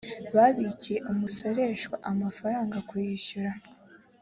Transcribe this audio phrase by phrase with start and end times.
[0.35, 3.51] babikiye umusoreshwa amafaranga kuwishyura